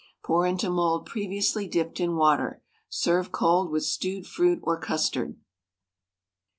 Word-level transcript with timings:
Pour 0.23 0.47
into 0.47 0.67
mould 0.71 1.05
previously 1.05 1.67
dipped 1.67 1.99
in 1.99 2.15
water. 2.15 2.63
Serve 2.89 3.31
cold 3.31 3.69
with 3.69 3.83
stewed 3.83 4.25
fruit 4.25 4.59
or 4.63 4.75
custard. 4.79 5.35